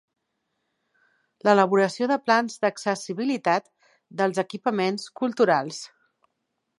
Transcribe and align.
L'elaboració 1.47 2.07
de 2.13 2.17
plans 2.29 2.57
d'accessibilitat 2.63 3.69
dels 4.23 4.41
equipaments 4.45 5.05
culturals. 5.23 5.83